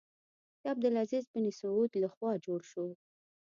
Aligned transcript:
د 0.61 0.63
عبدالعزیز 0.73 1.25
بن 1.33 1.45
سعود 1.59 1.91
له 2.01 2.07
خوا 2.13 2.31
جوړ 2.45 2.59
شو. 2.71 2.87